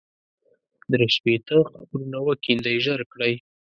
[0.91, 3.33] درې شپېته قبرونه وکېندئ ژر کړئ.